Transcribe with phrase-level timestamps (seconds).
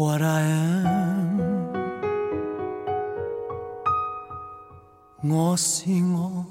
[0.00, 1.40] what I am。
[5.22, 6.46] 我是我，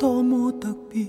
[0.00, 1.04] 多么特别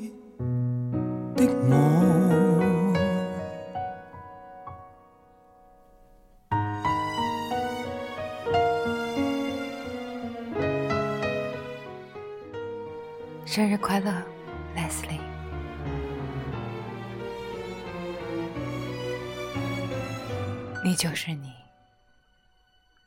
[21.22, 21.54] 是你，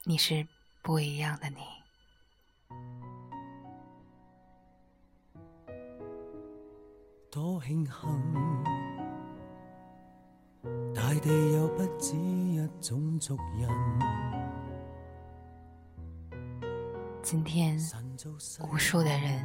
[0.04, 0.46] 你是
[0.82, 1.56] 不一样的你。
[7.30, 7.94] 多庆幸，
[10.94, 13.70] 大地有不止一种族人。
[17.22, 17.78] 今天，
[18.70, 19.42] 无数的人。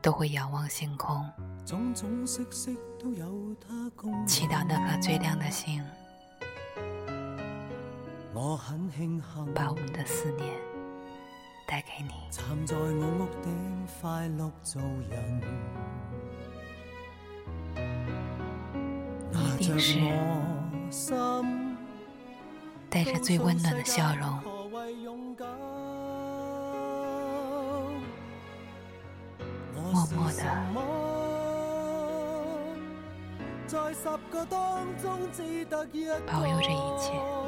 [0.00, 1.28] 都会仰望星空，
[4.26, 5.84] 祈祷那颗最亮的星，
[9.52, 10.54] 把我们的思念
[11.66, 12.10] 带给你。
[19.32, 19.98] 你一定是
[22.88, 24.40] 带着最温暖的笑容。
[29.74, 30.44] 默默的
[36.24, 37.47] 保佑着一切。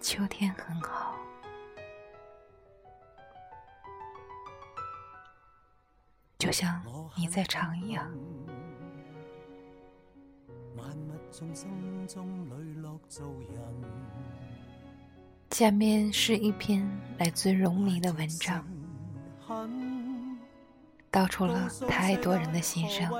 [0.00, 1.16] 秋天很好，
[6.38, 6.82] 就像
[7.16, 8.10] 你在唱一样。
[15.50, 16.88] 下面是一篇
[17.18, 18.64] 来自荣迷的文章。
[21.10, 23.10] 道出了太多人的心声。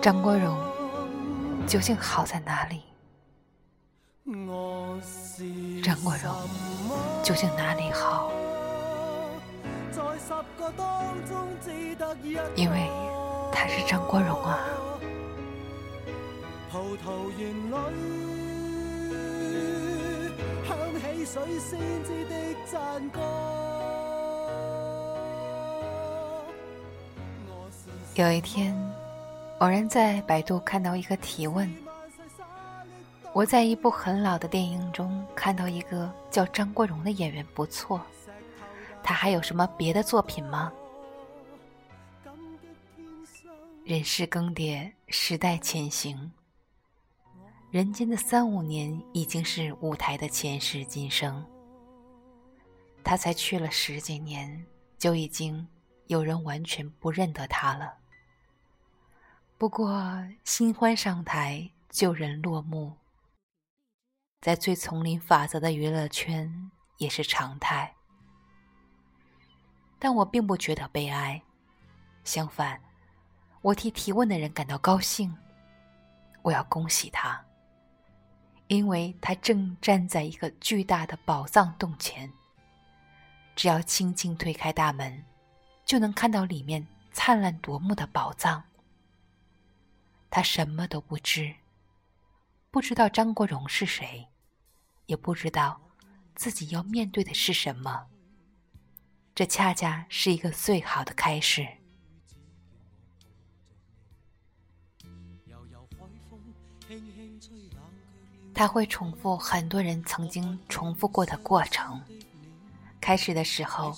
[0.00, 0.56] 张国荣
[1.66, 2.82] 究竟好在哪里？
[5.82, 6.32] 张国荣
[7.24, 8.30] 究竟哪里好？
[12.54, 12.88] 因为
[13.52, 14.60] 他是张国荣啊。
[28.14, 28.76] 有一天，
[29.58, 31.68] 偶然在百度看到一个提问
[33.32, 38.00] ：“我在一部很老的电影中看到一个叫张国荣的演员，不错。
[39.02, 40.72] 他还有什么别的作品吗？”
[43.84, 46.30] 人事更迭，时代前行，
[47.70, 51.44] 人间的三五年已经是舞台的前世今生。
[53.02, 54.64] 他才去了十几年，
[54.98, 55.66] 就已经
[56.08, 57.94] 有人完全不认得他了。
[59.56, 62.92] 不过，新欢上台，旧人落幕，
[64.40, 67.94] 在最丛林法则的娱乐圈也是常态。
[69.98, 71.42] 但我并不觉得悲哀，
[72.24, 72.80] 相反，
[73.60, 75.36] 我替提问的人感到高兴。
[76.40, 77.38] 我要恭喜他，
[78.68, 82.32] 因为他正站在一个巨大的宝藏洞前。
[83.54, 85.22] 只要轻轻推开大门，
[85.84, 88.64] 就能看到里面灿烂夺目的宝藏。
[90.30, 91.54] 他什么都不知，
[92.72, 94.28] 不知道张国荣是谁，
[95.06, 95.80] 也不知道
[96.36, 98.06] 自己要面对的是什么。
[99.34, 101.66] 这恰恰是一个最好的开始。
[108.54, 112.00] 他会重复很多人曾经重复过的过程。
[113.00, 113.96] 开始的时候，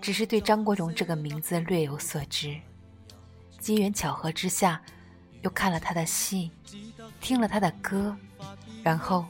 [0.00, 2.58] 只是对张国荣这个名字略有所知，
[3.60, 4.82] 机缘巧合之下。
[5.42, 6.50] 又看了他的戏，
[7.20, 8.16] 听了他的歌，
[8.82, 9.26] 然后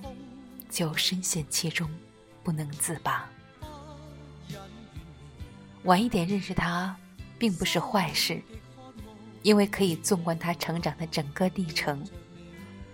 [0.71, 1.89] 就深陷其中，
[2.43, 3.29] 不能自拔。
[5.85, 6.97] 晚一点认识他，
[7.39, 8.43] 并不是坏事，
[9.43, 12.05] 因为可以纵观他成长的整个历程，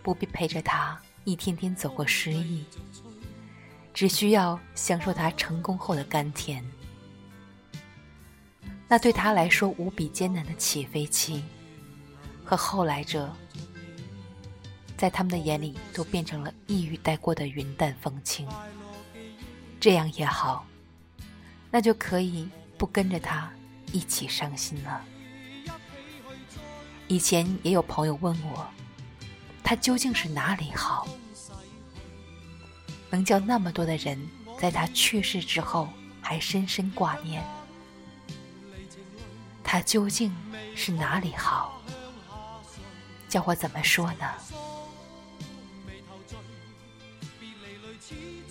[0.02, 2.64] 不必陪着他一天天走过失意，
[3.92, 6.64] 只需要享受他成功后的甘甜。
[8.86, 11.42] 那对他来说无比艰难的起飞期。
[12.54, 13.34] 和后来者，
[14.96, 18.48] 在他们的眼里都变成了一语带过的云淡风轻。
[19.80, 20.64] 这样也好，
[21.70, 22.48] 那就可以
[22.78, 23.50] 不跟着他
[23.92, 25.04] 一起伤心了。
[27.08, 28.66] 以前也有朋友问我，
[29.62, 31.06] 他究竟是哪里好，
[33.10, 34.18] 能叫那么多的人
[34.58, 35.88] 在他去世之后
[36.22, 37.42] 还深深挂念？
[39.62, 40.34] 他究竟
[40.76, 41.82] 是哪里好？
[43.34, 44.30] 叫我怎么说呢？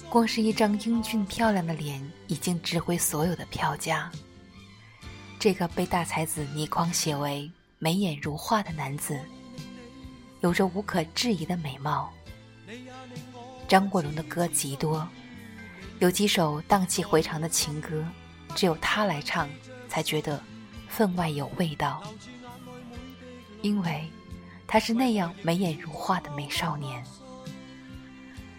[0.09, 4.11] 光是一张英俊漂亮的脸，已经值回所有的票价。
[5.39, 7.49] 这个被大才子倪匡写为
[7.79, 9.17] 眉眼如画的男子，
[10.41, 12.11] 有着无可置疑的美貌。
[13.69, 15.07] 张国荣的歌极多，
[15.99, 18.05] 有几首荡气回肠的情歌，
[18.53, 19.47] 只有他来唱，
[19.87, 20.43] 才觉得
[20.89, 22.03] 分外有味道。
[23.61, 24.11] 因为
[24.73, 27.05] 他是那样眉眼如画的美少年。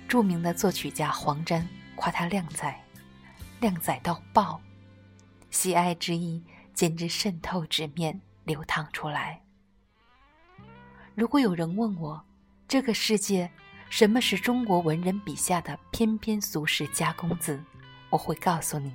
[0.07, 2.73] 著名的作曲家黄沾夸他靓仔，
[3.59, 4.61] 靓仔到爆，
[5.51, 6.41] 喜爱之意
[6.73, 9.43] 简直渗透纸面流淌出来。
[11.17, 12.25] 如果有人问我，
[12.69, 13.51] 这个世界
[13.91, 17.61] 什么是中国文人笔下的翩翩俗世佳公子，
[18.09, 18.95] 我会告诉你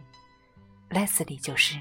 [0.89, 1.77] ，Leslie 就是。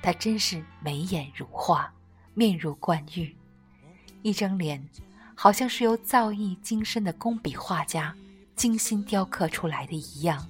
[0.00, 1.92] 他真是眉眼如画，
[2.32, 3.36] 面如冠玉，
[4.22, 4.88] 一张脸
[5.34, 8.14] 好像是由造诣精深的工笔画家。
[8.56, 10.46] 精心雕刻出来的一样。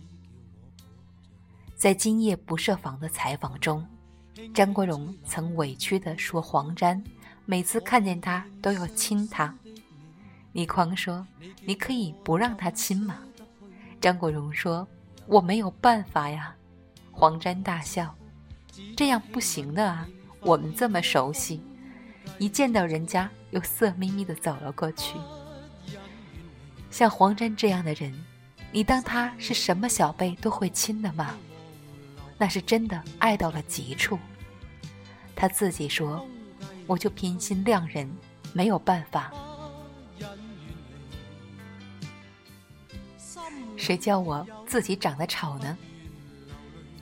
[1.77, 3.87] 在今夜不设防的采访中，
[4.53, 7.01] 张国荣曾委屈地说：“黄沾
[7.47, 9.55] 每次看见他都要亲他。”
[10.51, 11.25] 倪匡说
[11.65, 13.21] ：“你可以不让他亲吗？”
[14.03, 14.89] 张国荣说
[15.29, 16.53] ：“我没有办法呀。”
[17.13, 18.13] 黄沾大笑
[18.97, 20.09] ：“这样不行的啊，
[20.41, 21.63] 我们这么熟悉。”
[22.39, 25.15] 一见到人家，又色眯眯地走了过去。
[26.91, 28.13] 像黄沾这样的人，
[28.73, 31.35] 你当他是什么小辈都会亲的吗？
[32.39, 34.19] 那是真的爱到了极处。
[35.37, 36.27] 他自己说
[36.87, 38.11] ：“我就偏心亮人，
[38.55, 39.31] 没有办法。
[43.77, 45.77] 谁叫我自己长得丑呢？”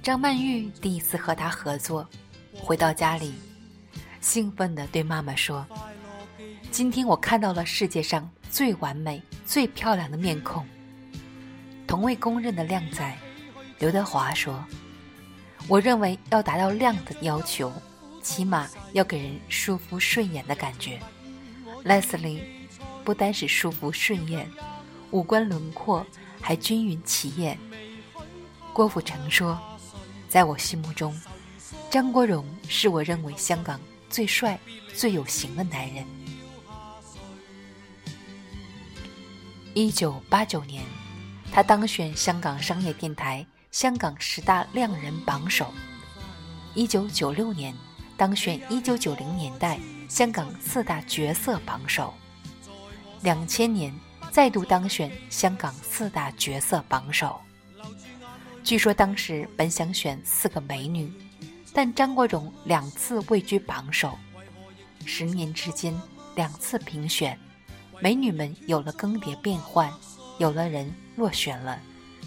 [0.03, 2.09] 张曼玉第一次和他合作，
[2.55, 3.35] 回到家里，
[4.29, 5.67] 兴奋地对妈妈说
[6.71, 10.67] ：“今天我看到了世界上。”最完美、最漂亮的面孔，
[11.87, 13.19] 同为公认的靓仔，
[13.79, 14.65] 刘德华说
[15.69, 17.71] ：“我认为要达到靓的要求，
[18.23, 20.99] 起码要给人舒服顺眼的感觉。
[21.85, 22.43] ”Leslie
[23.05, 24.51] 不单是舒服顺眼，
[25.11, 26.07] 五官轮廓
[26.41, 27.59] 还均匀齐眼。
[28.73, 29.59] 郭富城说
[30.29, 31.19] ：“在我心目中，
[31.91, 34.59] 张国荣是我认为香港最帅、
[34.95, 36.05] 最有型的男人。”
[39.75, 40.83] 一九八九年，
[41.53, 45.73] 他当选香港商业电台香港十大靓人榜首。
[46.75, 47.75] 一九九六年，
[48.17, 49.79] 当选一九九零年代
[50.09, 52.13] 香港四大角色榜首。
[53.23, 53.95] 两千年，
[54.33, 57.41] 再度当选香港四大角色榜首。
[58.65, 61.13] 据说当时本想选四个美女，
[61.79, 64.19] 但张国荣两次位居榜首。
[65.07, 65.97] 十年之间，
[66.35, 67.39] 两次评选。
[68.01, 69.89] 美女们有了更迭变换，
[70.39, 71.81] 有的人落选了，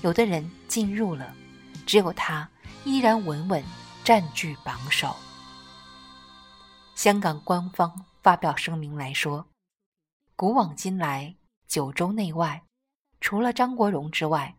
[0.04, 1.36] 有的人进入了，
[1.86, 2.50] 只有她
[2.86, 3.62] 依然稳稳
[4.06, 5.14] 占据榜首。
[6.96, 9.46] 香港官方发表声明来说
[10.38, 11.36] ：“古往今来，
[11.68, 12.64] 九州内外，
[13.20, 14.56] 除了张国荣之外，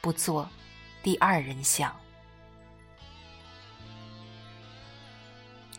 [0.00, 0.48] 不做
[1.02, 1.94] 第二人想。”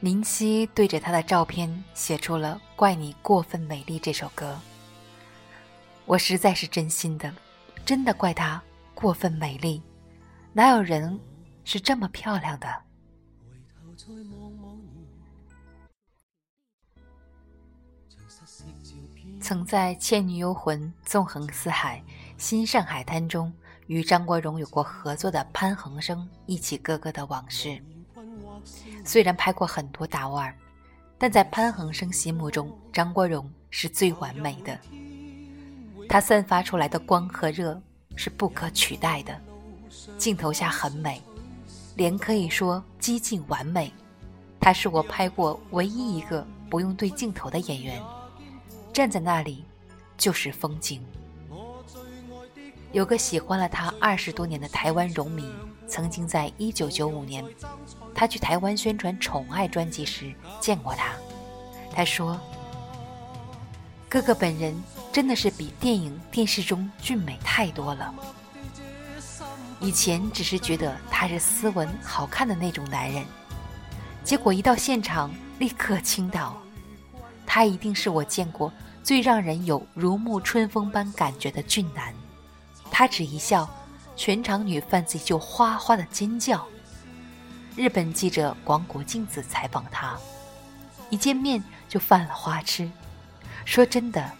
[0.01, 4.59] 林夕对着他的照片写出了《怪你过分美丽》这首歌。
[6.07, 7.31] 我实在是真心的，
[7.85, 8.59] 真的怪她
[8.95, 9.79] 过分美丽，
[10.53, 11.19] 哪有人
[11.63, 12.67] 是这么漂亮的？
[19.39, 22.03] 曾在《倩女幽魂》《纵横四海》
[22.39, 23.53] 《新上海滩》中
[23.85, 27.79] 与张国荣有过合作的潘恒生一起哥哥的往事。
[29.03, 30.55] 虽然拍过很多大腕儿，
[31.17, 34.77] 但在潘恒生心目中，张国荣是最完美的。
[36.09, 37.81] 他散发出来的光和热
[38.15, 39.39] 是不可取代的，
[40.17, 41.21] 镜头下很美，
[41.95, 43.91] 脸可以说几近完美。
[44.59, 48.01] 他是我拍过唯一一个不用对镜头的演员，
[48.93, 49.65] 站在那里
[50.17, 51.03] 就是风景。
[52.91, 55.49] 有个喜欢了他二十多年的台湾荣迷，
[55.91, 57.43] 曾经在一九九五年，
[58.15, 61.11] 他去台湾宣传《宠爱》专辑时见过他。
[61.93, 62.39] 他说
[64.07, 64.73] ：“哥哥本人。”
[65.11, 68.15] 真的是比电影、电视中俊美太多了。
[69.81, 73.25] 以前只是觉得他是斯文好看的那种男人，
[74.23, 75.29] 结果一到现场
[75.59, 76.55] 立刻倾倒。
[77.45, 78.71] 他一定是我见过
[79.03, 82.13] 最让人有如沐春风般感觉的俊男。
[82.89, 83.69] 他只一笑，
[84.15, 86.67] 全场女犯罪就哗哗的尖叫。
[87.75, 90.17] 日本记者广谷静子采访她，
[91.09, 92.89] 一见面就犯了花痴，
[93.65, 94.31] 说真的，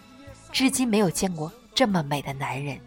[0.52, 2.78] 至今没有见过这么美的男人。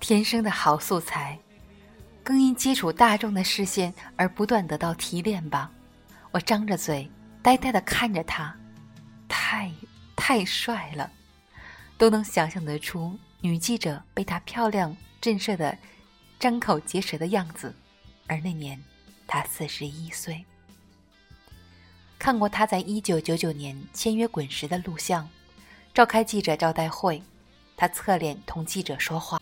[0.00, 1.38] 天生的好素材，
[2.24, 5.70] 更因接触大众的视线而不断得到提炼吧。
[6.30, 7.10] 我张着嘴，
[7.48, 8.54] 呆呆的看着他，
[9.26, 9.72] 太
[10.14, 11.10] 太帅了，
[11.96, 15.74] 都能想象得出女记者被他漂亮震慑的
[16.38, 17.74] 张口结舌的样子。
[18.26, 18.78] 而那年，
[19.26, 20.44] 他四十一岁。
[22.18, 25.26] 看过他在一九九九年签约滚石的录像，
[25.94, 27.22] 召开记者招待会，
[27.78, 29.40] 他侧脸同记者说话。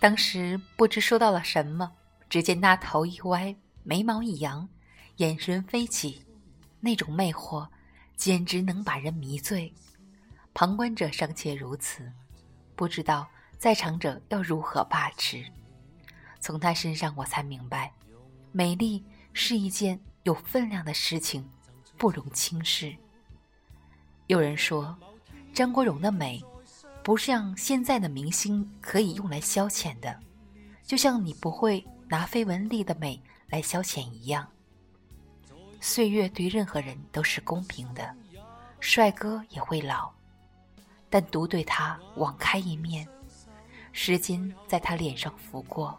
[0.00, 1.92] 当时不知说到了什么，
[2.30, 4.68] 只见那头一歪，眉毛一扬，
[5.18, 6.24] 眼神飞起，
[6.80, 7.68] 那种魅惑，
[8.16, 9.72] 简直能把人迷醉。
[10.52, 12.10] 旁观者尚且如此，
[12.74, 15.44] 不知道在场者要如何把持。
[16.40, 17.92] 从他身上，我才明白，
[18.50, 21.48] 美丽是一件有分量的事情，
[21.96, 22.96] 不容轻视。
[24.26, 24.96] 有人说，
[25.52, 26.42] 张国荣的美。
[27.02, 30.18] 不像现在的明星可以用来消遣的，
[30.86, 33.22] 就像你不会拿绯闻丽的美
[33.54, 34.44] 来消遣一样。
[35.80, 38.12] 岁月对任何人都是公平的，
[38.80, 40.10] 帅哥也会老，
[41.08, 43.06] 但独对他网开一面。
[43.92, 45.96] 时间在他脸上拂过，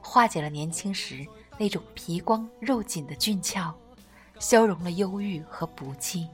[0.00, 1.26] 化解了年轻时
[1.58, 3.74] 那种皮光肉紧的俊俏，
[4.38, 6.26] 消融了忧郁和不羁，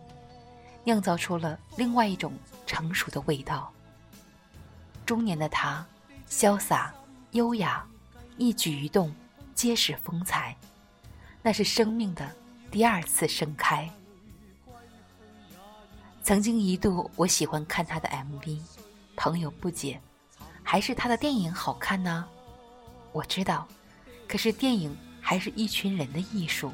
[0.85, 2.33] 酿造出了另外一种
[2.67, 3.73] 成熟的味道。
[5.05, 5.85] 中年的他，
[6.29, 6.95] 潇洒、
[7.33, 7.85] 优雅，
[8.39, 9.13] 一举一动
[9.55, 10.57] 皆是风采，
[11.43, 12.31] 那是生命的
[12.71, 13.89] 第二次盛开。
[16.23, 18.61] 曾经一度，我喜欢看他的 MV，
[19.17, 20.01] 朋友不解，
[20.63, 22.27] 还是他的电影好看呢？
[23.13, 23.67] 我知道，
[24.29, 26.73] 可是电影还是一群人的艺术，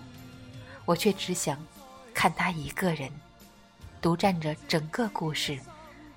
[0.85, 1.59] 我却只想
[2.15, 3.11] 看他一个人，
[4.01, 5.59] 独占着整个故事，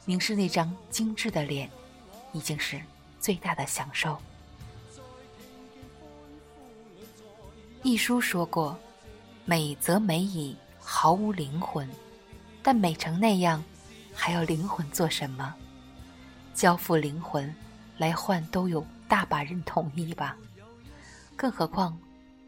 [0.05, 1.69] 凝视那张精致的脸。
[2.33, 2.81] 已经是
[3.19, 4.17] 最大的享受。
[7.83, 8.77] 一书说过
[9.43, 11.89] ：“美则美矣，毫无灵魂。
[12.61, 13.63] 但美成那样，
[14.13, 15.55] 还要灵魂做什么？
[16.53, 17.51] 交付灵魂
[17.97, 20.37] 来换，都有大把人同意吧。
[21.35, 21.97] 更何况，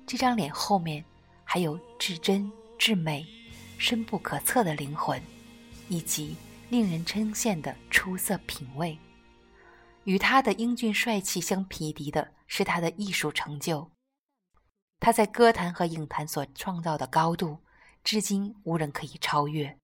[0.05, 1.03] 这张脸后面
[1.43, 3.25] 还有至真至美、
[3.79, 5.19] 深不可测的灵魂，
[5.89, 6.35] 以及
[6.69, 8.95] 令人称羡的出色品味。”
[10.05, 13.89] 与他的英俊帅气相匹敌的是他的艺术成就。
[15.03, 17.57] 他在歌坛和影坛所创造的高度，
[18.05, 19.77] 至今无人可以超越。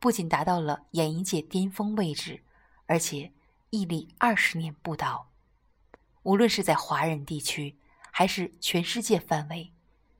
[0.00, 2.42] 不仅达到了演艺界巅峰位置，
[2.86, 3.30] 而且
[3.70, 5.30] 屹立二十年不倒。
[6.24, 7.76] 无论是在华人地区，
[8.10, 9.70] 还是全世界范围，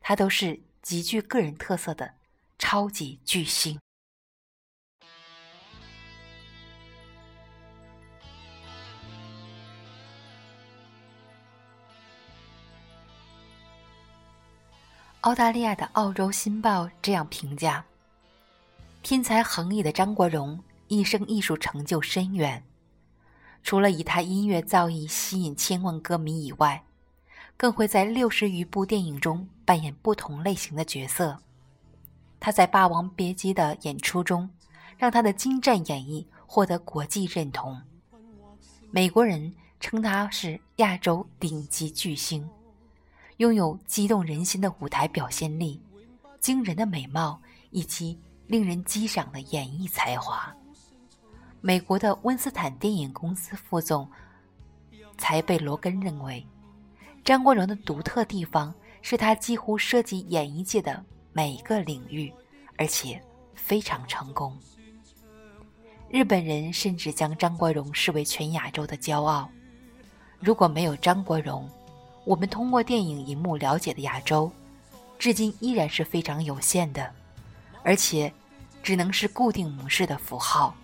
[0.01, 2.15] 他都是极具个人特色的
[2.61, 3.81] 超级巨星。
[15.23, 17.85] 澳大利亚的《澳洲新报》这样评价：
[19.05, 22.61] 天才横溢的张国荣，一生艺术成就深远。
[23.63, 26.83] 除了以他音乐造诣吸引千万歌迷以外，
[27.57, 31.39] 更会在六十余部电影中扮演不同类型的角色。
[32.41, 34.51] 他在《霸王别姬》的演出中，
[34.99, 37.81] 让他的精湛演绎获得国际认同。
[38.91, 42.45] 美国人称他是亚洲顶级巨星。
[43.43, 45.83] 拥有激动人心的舞台表现力、
[46.39, 50.55] 惊人的美貌以及令人激赏的演绎才华。
[51.61, 54.09] 美国的温斯坦电影公司副总
[55.19, 56.47] 才贝罗根认为，
[57.25, 62.33] 张国荣的独特地方是他几乎涉及演艺界的每一个领域，
[62.77, 63.21] 而且
[63.57, 64.57] 非常成功。
[66.09, 69.51] 日本人甚至将张国荣视为全亚洲的骄傲。
[70.39, 71.69] 如果没有张国荣，
[72.25, 74.51] 我们通过电影荧幕了解的亚洲，
[75.19, 77.13] 至今依然是非常有限的，
[77.83, 78.33] 而且
[78.83, 80.75] 只能是固定模式的符号。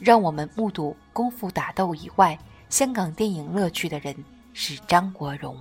[0.00, 2.36] 让我们目睹功夫打斗以外
[2.68, 4.14] 香港电影乐趣的人
[4.52, 5.56] 是张国荣。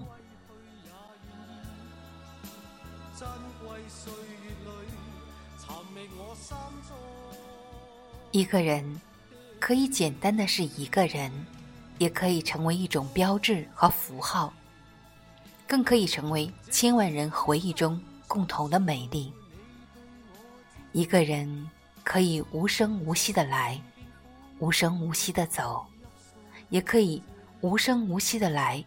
[8.31, 8.99] 一个人
[9.59, 11.31] 可以简单的是一个人，
[11.99, 14.51] 也可以成为一种标志和符号，
[15.67, 19.31] 更可以成为千万人回忆中共同的美丽。
[20.91, 21.69] 一个人
[22.03, 23.81] 可以无声无息的来，
[24.59, 25.85] 无声无息的走，
[26.69, 27.21] 也可以
[27.61, 28.83] 无声无息的来，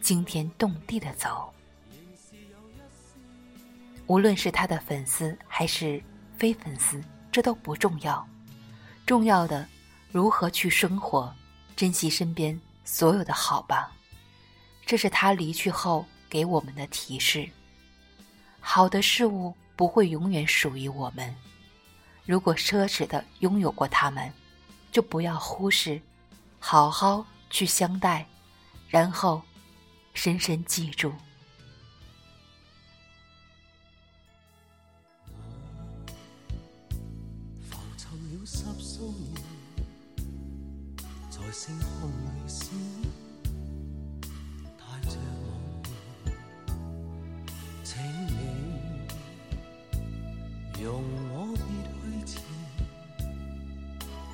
[0.00, 1.52] 惊天动地的走。
[4.06, 6.02] 无论是他的粉丝还是
[6.36, 8.26] 非粉丝，这都不重要。
[9.04, 9.66] 重要的，
[10.10, 11.32] 如何去生活，
[11.76, 13.92] 珍惜身边所有的好吧。
[14.84, 17.48] 这是他离去后给我们的提示。
[18.60, 21.34] 好的事物不会永远属于我们，
[22.24, 24.32] 如果奢侈的拥有过他们，
[24.90, 26.00] 就不要忽视，
[26.58, 28.26] 好好去相待，
[28.88, 29.42] 然后
[30.14, 31.12] 深深记住。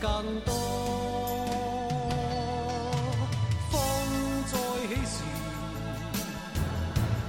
[0.00, 0.52] 更多？
[3.70, 3.80] 风
[4.46, 4.56] 再
[4.86, 5.22] 起时，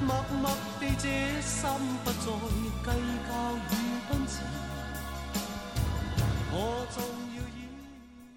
[0.01, 1.69] 默默地这心
[2.03, 2.87] 不再计
[3.27, 3.29] 较
[3.69, 3.73] 与
[4.09, 4.33] 奔驰。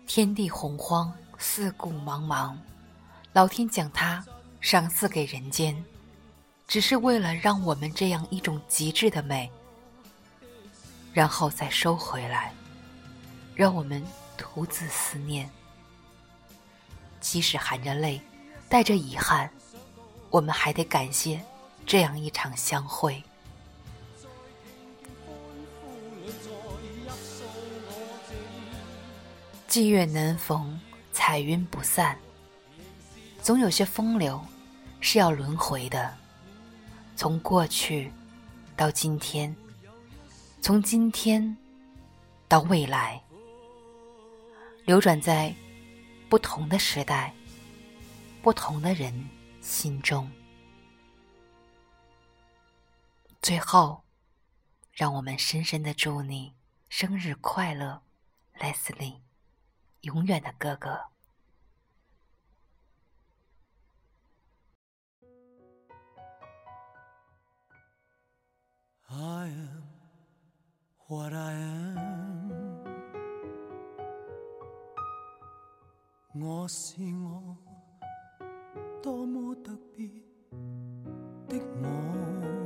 [0.07, 2.55] 天地洪荒，四顾茫茫，
[3.33, 4.25] 老天将它
[4.61, 5.83] 赏赐给人间，
[6.69, 9.51] 只是为了让我们这样一种极致的美，
[11.15, 12.53] 然后再收回来，
[13.55, 14.05] 让我们
[14.43, 15.49] 独自思念。
[17.21, 18.21] 即使含着泪，
[18.69, 19.49] 带着遗憾，
[20.31, 21.41] 我们还得感谢
[21.87, 23.23] 这样一场相会。
[29.69, 30.79] 霁月难逢，
[31.13, 32.19] 彩云不散。
[33.41, 34.45] 总有些风流
[35.01, 36.13] 是要轮回的，
[37.17, 38.13] 从过去
[38.77, 39.55] 到今天，
[40.61, 41.57] 从今天
[42.49, 43.23] 到未来，
[44.85, 45.55] 流转在
[46.29, 47.33] 不同的时代、
[48.43, 49.29] 不同的人
[49.61, 50.31] 心中。
[53.41, 54.03] 最后，
[54.93, 56.53] 让我们深深的祝你
[56.89, 58.03] 生日快乐
[58.59, 59.21] ，Leslie。
[60.03, 61.01] 永远的哥哥。
[69.09, 69.83] I am
[71.07, 72.42] what I am，
[76.35, 77.55] 我是我，
[79.03, 80.09] 多么特别
[81.47, 82.62] 的我。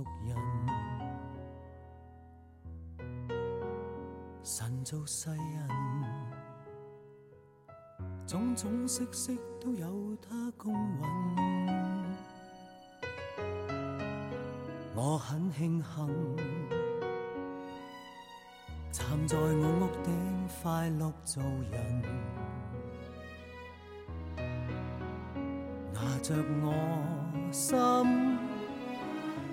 [0.00, 0.34] 种族人，
[4.42, 5.68] 神造世人，
[8.26, 11.02] 种种色色都有他公允。
[14.94, 16.36] 我很庆幸，
[18.90, 19.44] 站在我
[19.80, 22.02] 屋顶快乐做人。
[25.92, 26.72] 拿着我
[27.52, 27.76] 心，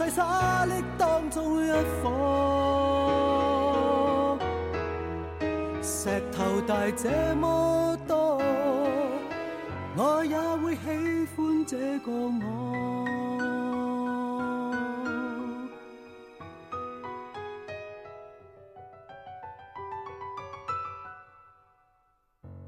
[0.00, 1.68] 是万世沙砾当中一
[2.00, 2.08] 颗，
[5.82, 8.40] 石头大这么多，
[9.96, 10.80] 我也会喜
[11.36, 12.40] 欢这个我。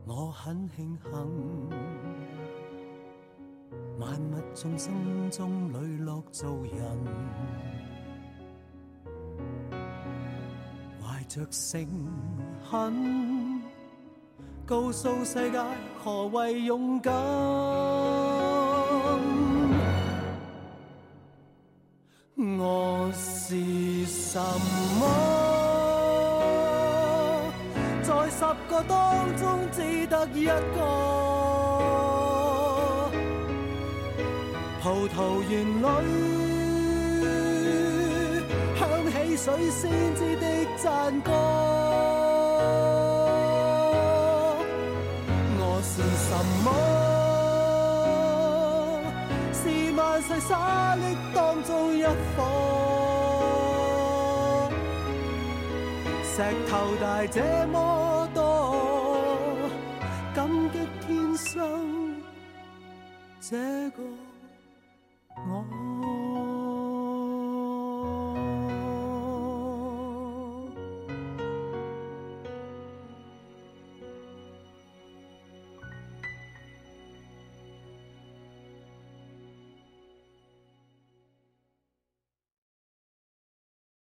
[0.05, 1.11] 我很庆幸，
[4.03, 6.77] 万物众生中磊落做人，
[11.01, 11.87] 怀着诚
[12.69, 13.63] 恳，
[14.67, 15.63] 告诉世界
[16.03, 17.15] 何谓勇敢。
[22.35, 24.41] 我是什
[24.99, 25.07] 么？
[28.03, 31.32] 在十个当中只得一个。
[35.15, 35.83] 桃源里
[38.77, 38.81] 响
[39.13, 39.81] 起水仙
[40.15, 40.47] 子的
[40.79, 41.31] 赞歌。
[45.59, 46.31] 我是什
[46.65, 46.67] 么？
[49.53, 49.61] 是
[49.95, 50.51] 万世沙
[50.97, 51.01] 砾
[51.35, 52.09] 当中一颗。
[56.25, 56.35] 石
[56.71, 57.37] 头大这
[57.69, 57.77] 么
[58.33, 58.41] 多，
[60.35, 60.75] 感激
[61.07, 62.17] 天生
[63.39, 63.51] 这
[63.91, 63.99] 个。